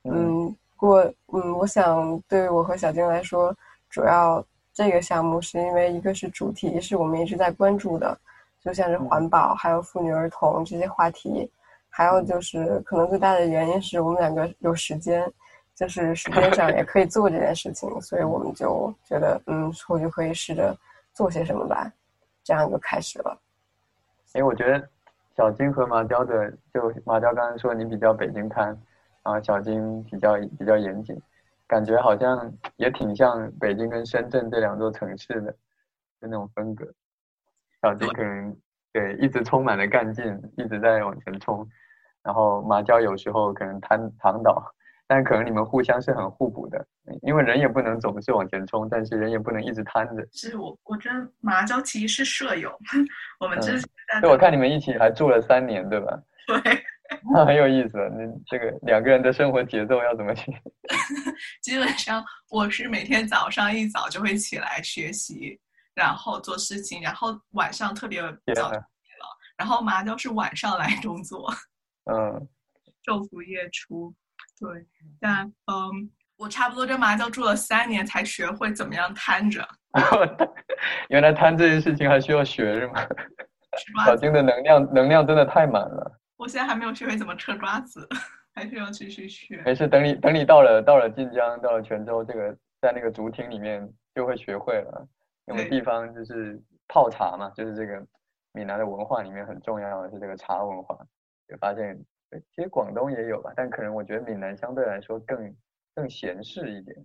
[0.05, 0.55] 嗯。
[0.81, 1.05] 过，
[1.35, 3.55] 嗯，我想对我和小金来说，
[3.91, 8.19] 主要这个项目是因为一个是主题是我们一直在关注的，
[8.65, 11.53] 就像是环保，还有妇女儿童这些话题，
[11.91, 15.31] 还有就是可能最大的原因是我们两个有时间，
[15.81, 20.77] 就是时间上也可以做这件事情，所以我们就觉得，嗯，或许可以试着
[21.15, 21.91] 做些什么吧，
[22.45, 23.41] 这样就开始了。
[24.35, 24.87] 哎，我觉得
[25.35, 28.79] 小金和马娇的，就马娇刚刚说你比较北京滩。
[29.23, 31.19] 啊，小金比较比较严谨，
[31.67, 35.53] 感觉好像也挺像北京跟深圳这两座城市的，
[36.21, 36.87] 就那种风格。
[37.83, 38.57] 小金可能
[38.93, 40.25] 对一直充满了干劲，
[40.57, 41.67] 一直在往前冲，
[42.23, 44.63] 然后马娇有时候可能瘫躺倒，
[45.11, 46.87] 但可能你们互相是很互补的，
[47.23, 50.25] 因为人也不能总是往前冲，但是人也不能一直瘫着。
[50.33, 52.73] 是我我跟马娇其实是舍友，
[53.41, 56.23] 我们之前对，我看你们一起还住了三年，对吧？
[56.47, 56.81] 对。
[57.35, 60.53] 那很有意思，你这个两个人的生活节奏要怎么去？
[61.61, 65.59] 基本上我是每天早上一早就会起来学习，
[65.93, 68.23] 然后做事情，然后晚上特别
[68.55, 68.81] 早了，
[69.57, 71.53] 然后麻椒是晚上来工作，
[72.07, 72.49] 嗯，
[73.05, 74.15] 昼伏夜出，
[74.61, 74.87] 对，
[75.19, 79.67] 但嗯，我差不多跟麻椒住了三年才学会怎么样摊着。
[81.09, 83.07] 原来摊这件事情还需要学是吗？
[84.05, 86.21] 小金的能量能量真的太满了。
[86.37, 88.07] 我现在还没有学会怎么嗑瓜子，
[88.55, 89.63] 还是要继续学。
[89.65, 95.09] 没事，等你等你到了到了晋江，到了泉州，这个在那个竹亭里面就会学会了。
[95.47, 98.05] 有个地方就是泡茶嘛，就是这个
[98.53, 100.97] 闽南的文化里面很重要的是这个茶文化。
[101.49, 101.99] 就发现，
[102.55, 105.57] 其实广东也有吧，但可能我觉得闽南相对来说更
[105.95, 106.97] 更闲适一点，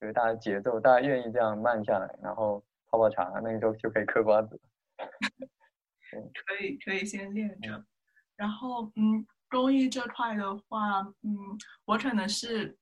[0.00, 4.60] 就是大家节奏，大家愿意这样慢下来，然后泡泡茶，那个时候就可以嗑瓜子。
[6.46, 7.84] 可以可以先练着。
[8.36, 11.34] 然后，嗯，公益这块的话，嗯，
[11.84, 12.76] 我可能是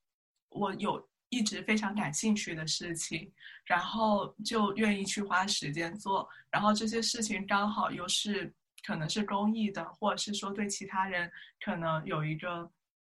[0.50, 3.32] 我有一直非常感兴趣的事情，
[3.64, 6.28] 然后就愿意去花时间做。
[6.50, 8.52] 然后这些事情刚好又是
[8.86, 11.30] 可能是公益的，或者是说对其他人
[11.64, 12.70] 可能有一个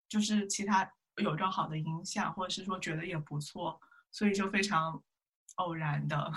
[0.07, 3.79] 就是其他有一个好的影响，或者是说觉得也不错，
[4.11, 5.01] 所以就非常
[5.55, 6.31] 偶然的。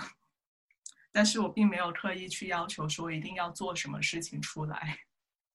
[1.11, 4.97] 但是我并没有刻意去要求说一定要做什么事情出来。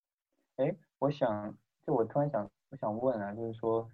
[0.56, 3.88] 哎，我想，就我突然想，我想问啊，就是说，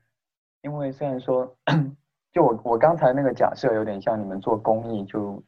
[0.63, 1.57] 因为虽然说，
[2.33, 5.43] 就我我刚才那个假设有点像你们做公益，就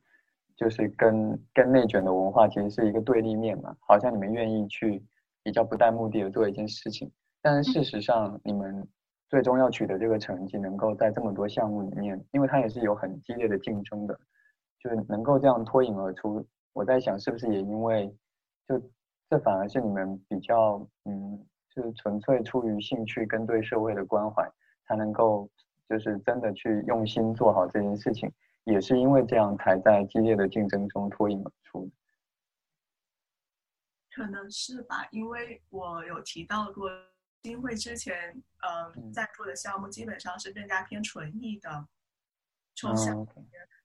[0.57, 5.03] 就是跟跟内卷的文化其实是一个对立面嘛，好像你们愿意去
[5.43, 7.11] 比较不带目的的做一件事情，
[7.43, 8.87] 但是事实上你们
[9.29, 14.19] 最终要取得这个成绩，能够在这么多项目里面，因为它也是有很激烈的竞争的，
[14.81, 18.13] 就是能够这样脱颖而出，我在想是不是也因为
[18.67, 18.83] 就。
[19.29, 24.49] 这反而是你们比较，嗯，就是纯粹出于兴趣跟对社会的关怀，
[24.87, 25.51] 才能够
[25.89, 28.31] 就是真的去用心做好这件事情，
[28.67, 31.91] 也是因为这样才在激烈的竞争中脱颖而出。
[34.15, 36.89] 可能是吧，因为我有提到过，
[37.43, 41.89] 金会之前，嗯，赞助的项目基本上是更加偏纯艺的
[42.75, 43.27] 抽象，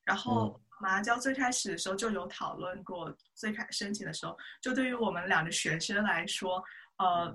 [0.04, 0.62] 然后。
[0.82, 6.60] 麻椒最开始的时候就有讨论过，最开申请的时候，就对于我们两个学生来说，
[6.98, 7.26] 呃，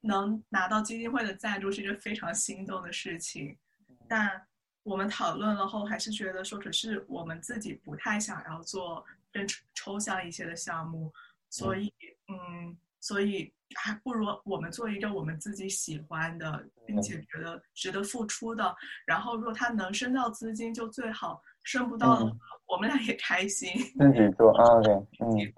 [0.00, 3.56] 能能拿到基金会的赞助是一个非常心动的事情。
[4.08, 4.44] 但
[4.84, 11.12] 我们讨论了后，还是觉得说，可是我们自己不太想要做更抽抽象一些的项目，
[11.50, 11.92] 所以
[12.28, 18.74] 嗯，所以还不如我们做一个我们自己喜欢的，并且觉得值得付出的。
[19.06, 22.32] 然后如果他能升到资金就最好，升不到的话，
[22.66, 23.70] 我们俩也开心。
[23.98, 25.52] 自己做啊，OK， 嗯，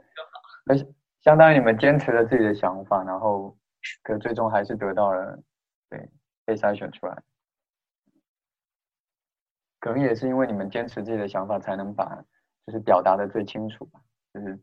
[0.67, 0.87] 而且
[1.23, 3.57] 相当于你们坚持了自己的想法，然后
[4.03, 5.43] 可最终还是得到了
[5.89, 6.11] 对
[6.45, 7.23] 被筛选出来。
[9.85, 12.25] 可能也是因为你们坚持自己的想法，才能把
[12.65, 14.01] 就是表达的最清楚吧，
[14.33, 14.59] 就是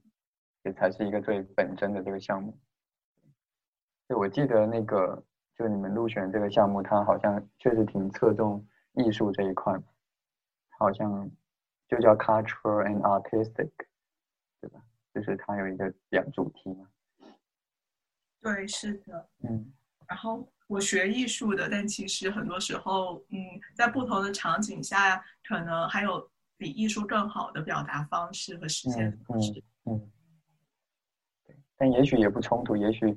[0.64, 2.58] 也才是一个最本真的这个项目。
[4.10, 5.24] 就我记得那个，
[5.56, 9.80] 就你们入选这个项目，它好像确实挺侧重艺术这一块，
[10.80, 11.30] 好像
[11.88, 13.70] 就叫 cultural and artistic，
[14.60, 14.82] 对吧？
[15.14, 16.90] 就是它有一个两主题嘛。
[18.42, 19.30] 对，是的。
[19.44, 19.72] 嗯。
[20.08, 20.52] 然后。
[20.72, 23.38] 我学艺术的，但其实很多时候，嗯，
[23.76, 29.62] 在不同的场景下，可能还有比艺术更好的表达方式和实现方式。
[29.84, 30.00] 嗯，
[31.46, 33.12] 对，但也许也不冲突，也许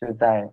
[0.00, 0.48] 就是在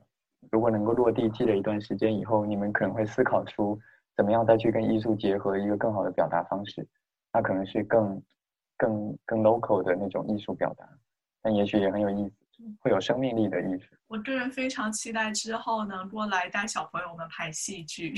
[0.51, 3.79] 如果能够落地积累一段时间以后，你们可能会思考出
[4.15, 6.87] 怎么样再去跟艺术结合一个更好的表达方式，
[7.31, 8.23] 那可能是更
[8.77, 10.89] 更更 local 的那种艺术表达，
[11.39, 12.35] 但也许也很有意思。
[12.79, 13.95] 会有生命力的艺术。
[14.07, 18.13] 我个人非常期待之后能过来带小朋友们拍戏剧。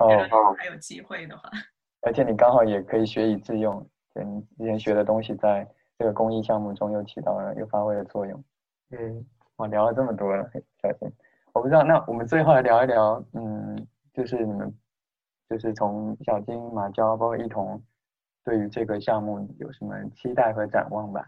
[0.00, 0.08] 哦，
[0.58, 1.50] 还有机会的话。
[2.02, 5.66] 而且你刚好也可以学以致用，你之前学的东西在
[5.98, 8.44] 这个公益项目中又起到了又发挥了作用。
[8.90, 10.48] 嗯，我聊了这么多了，
[10.82, 11.10] 小金，
[11.52, 14.72] 我不知道，那我们最后来聊一聊，嗯，就是你们，
[15.48, 17.82] 就是从小金、马娇包括一同，
[18.44, 21.26] 对于这个项目有什么期待和展望吧？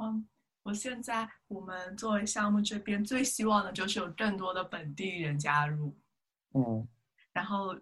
[0.00, 0.26] 嗯。
[0.64, 5.94] 我现在我们作为项目这边最希望的就是有更多的本地人加入，
[6.54, 6.88] 嗯，
[7.34, 7.76] 然后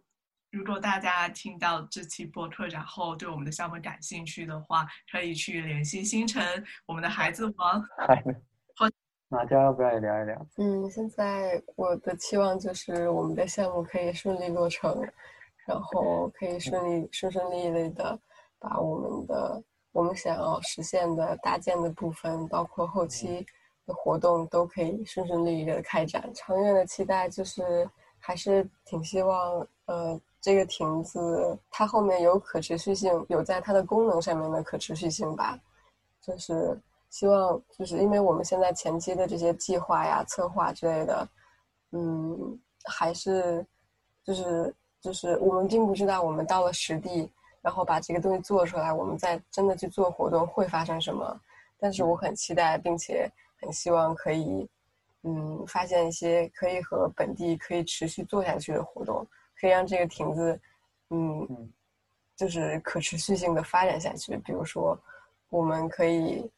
[0.51, 6.43] 如果大家听到这期播客，然后对我们的项目感兴趣的话，可以去联系星辰，
[6.85, 7.81] 我们的孩子王。
[8.75, 8.89] 好，
[9.29, 10.47] 马佳要不要也聊一聊？
[10.57, 15.01] 嗯，现在我的期望就是我们的项目可以顺利落成，
[15.69, 18.19] 然后可以顺利顺顺利利的
[18.59, 19.63] 把我们的。
[19.93, 23.47] 我们想要实现的搭建的部分，包括后期
[23.87, 26.33] 的活动，都可以顺顺利利的开展。
[26.35, 27.89] 长远的期待就是，
[28.19, 35.59] 还是挺希望，呃，这个亭子它后面有可持续性，有在它的功能上面的可持续性吧。
[36.23, 36.81] 就是
[37.11, 41.29] 希望，就是因为我们现在前期的这些计划呀、策划之类的，
[41.91, 43.67] 嗯，还是，
[44.25, 47.31] 就是就是我们并不知道，我们到了实地。
[47.63, 51.41] 然后把这个东西做出来，我们再真的去做活动会发生什么？
[51.79, 54.69] 但是我很期待，并且很希望可以，
[55.23, 59.25] 嗯，发现一些可以和本地可以持续做下去的活动，
[59.61, 60.61] 可以让这个亭子，
[61.11, 61.73] 嗯，
[62.37, 64.37] 就是可持续性的发展下去。
[64.39, 64.99] 比如说，
[65.49, 66.51] 我们可以，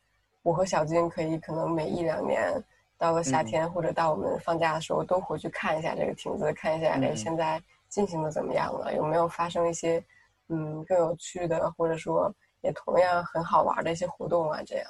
[0.43, 2.63] 我和小金可以可能每一两年
[2.97, 10.03] 到了夏天或者到我们放假的时候，都回去看一下这个亭子，看一下哎现在进行的怎么样了，有没有发生一些。
[10.49, 14.87] 嗯，更有趣的，或者说也同样很好玩的一些活动啊，这样，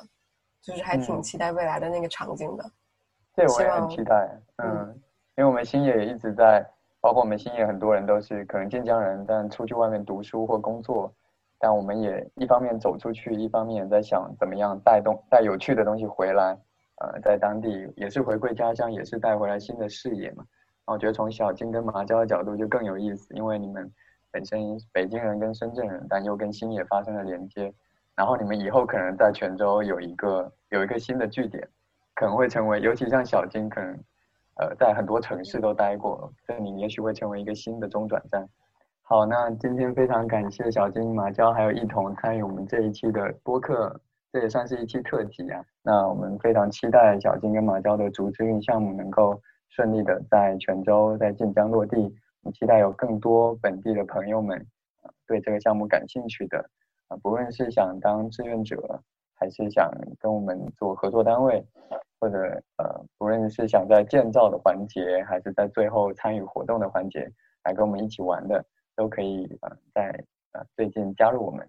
[0.60, 2.64] 就是还挺期待未来的那个场景的。
[3.36, 4.28] 对，我也很期待。
[4.56, 4.92] 嗯，
[5.36, 6.64] 因为我们星野也一直在，
[7.00, 11.12] 包括我们星野很多人都是可能晋江人，但出去外面读书或工作，
[11.58, 16.56] 但我们也一方面走出去，一方面也在想怎么样带动带有趣的东西回来。
[17.00, 20.44] 呃，在当地也是回归家乡，也是带回来新的视野嘛。
[20.86, 23.92] 我觉得从小金跟麻椒的角度就更有意思，因为你们。
[24.34, 27.72] 本身北京人跟深圳人，但又跟新野发生了连接，
[28.16, 31.68] 然后你们以后可能在泉州有一个有一个新的据点，
[32.16, 33.96] 可能会成为，尤其像小金，可能，
[34.56, 38.44] 呃，在很多城市都待过，这里也许会成为一个新的中转站。
[39.02, 44.00] 好，那今天非常感谢小金、马娇还有一同参与我们这一期的播客，
[44.32, 45.64] 这也算是一期特辑啊。
[45.80, 52.12] 那我们非常期待小金跟马娇的竹之运项目能够顺利的在泉州、在晋江落地。
[52.52, 54.66] 期待有更多本地的朋友们，
[55.26, 56.58] 对这个项目感兴趣的，
[57.08, 59.02] 啊，不论是想当志愿者，
[59.34, 61.64] 还是想跟我们做合作单位，
[62.20, 62.38] 或者
[62.78, 67.30] 呃，不论是想在建造的环节，还是在最后参与活动的环节，
[67.64, 68.64] 来跟我们一起玩的，
[68.94, 71.68] 都可以呃在呃最近加入我们。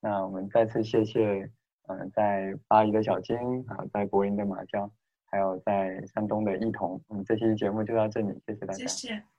[0.00, 1.50] 那我们再次谢谢，
[1.88, 3.36] 嗯，在巴黎的小金
[3.68, 4.90] 啊，在柏林的马娇，
[5.26, 7.00] 还有在山东的一同。
[7.08, 8.86] 嗯，这期节目就到这里，谢谢大家。
[8.86, 9.35] 谢谢。